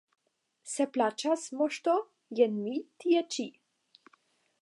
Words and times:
Se 0.69 0.87
plaĉas, 0.95 1.43
Moŝto, 1.59 1.93
jen 2.41 2.57
mi 2.63 2.75
tie 3.05 3.23
ĉi. 3.37 3.49